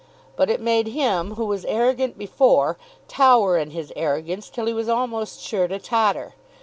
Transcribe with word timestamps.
But 0.35 0.49
it 0.49 0.59
made 0.59 0.87
him, 0.87 1.35
who 1.35 1.45
was 1.45 1.63
arrogant 1.65 2.17
before, 2.17 2.75
tower 3.07 3.59
in 3.59 3.69
his 3.69 3.93
arrogance 3.95 4.49
till 4.49 4.65
he 4.65 4.73
was 4.73 4.89
almost 4.89 5.39
sure 5.41 5.67
to 5.67 5.77
totter. 5.77 6.33